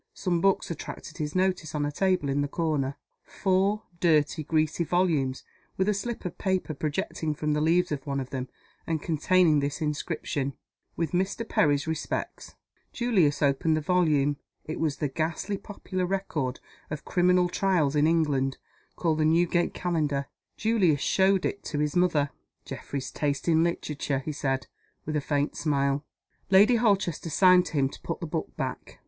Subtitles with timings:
[0.15, 5.43] Some books attracted his notice on a table in the corner four dirty, greasy volumes,
[5.77, 8.49] with a slip of paper projecting from the leaves of one of them,
[8.87, 10.53] and containing this inscription,
[10.95, 11.47] "With Mr.
[11.47, 12.55] Perry's respects."
[12.91, 14.37] Julius opened the volume.
[14.65, 16.59] It was the ghastly popular record
[16.89, 18.57] of Criminal Trials in England,
[18.95, 20.25] called the Newgate Calendar.
[20.57, 22.31] Julius showed it to his mother.
[22.65, 24.65] "Geoffrey's taste in literature!" he said,
[25.05, 26.03] with a faint smile.
[26.49, 28.99] Lady Holchester signed to him to put the book back.